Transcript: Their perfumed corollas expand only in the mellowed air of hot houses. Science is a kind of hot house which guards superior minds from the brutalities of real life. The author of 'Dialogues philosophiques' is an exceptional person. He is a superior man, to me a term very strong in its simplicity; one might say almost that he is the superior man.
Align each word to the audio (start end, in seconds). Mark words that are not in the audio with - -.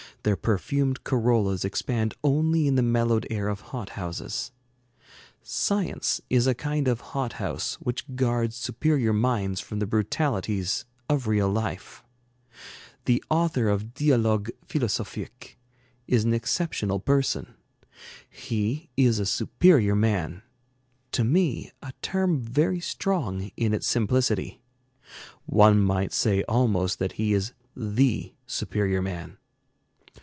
Their 0.23 0.35
perfumed 0.37 1.03
corollas 1.03 1.65
expand 1.65 2.13
only 2.23 2.67
in 2.67 2.75
the 2.75 2.83
mellowed 2.83 3.25
air 3.31 3.47
of 3.47 3.61
hot 3.73 3.91
houses. 3.97 4.51
Science 5.41 6.21
is 6.29 6.45
a 6.45 6.53
kind 6.53 6.87
of 6.87 7.01
hot 7.17 7.33
house 7.33 7.73
which 7.81 8.05
guards 8.15 8.55
superior 8.55 9.13
minds 9.13 9.59
from 9.61 9.79
the 9.79 9.87
brutalities 9.87 10.85
of 11.09 11.25
real 11.25 11.49
life. 11.49 12.03
The 13.05 13.23
author 13.31 13.67
of 13.67 13.95
'Dialogues 13.95 14.51
philosophiques' 14.67 15.55
is 16.07 16.23
an 16.23 16.35
exceptional 16.35 16.99
person. 16.99 17.55
He 18.29 18.89
is 18.95 19.17
a 19.17 19.25
superior 19.25 19.95
man, 19.95 20.43
to 21.13 21.23
me 21.23 21.71
a 21.81 21.93
term 22.03 22.39
very 22.43 22.79
strong 22.79 23.49
in 23.57 23.73
its 23.73 23.87
simplicity; 23.87 24.61
one 25.47 25.79
might 25.79 26.13
say 26.13 26.43
almost 26.43 26.99
that 26.99 27.13
he 27.13 27.33
is 27.33 27.53
the 27.75 28.35
superior 28.45 29.01
man. 29.01 29.39